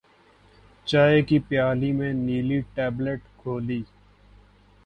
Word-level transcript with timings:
چائے 0.87 1.21
کی 1.21 1.37
پیالی 1.47 1.91
میں 1.91 2.11
نیلی 2.15 2.59
ٹیبلٹ 2.75 3.21
گھولی 3.43 3.81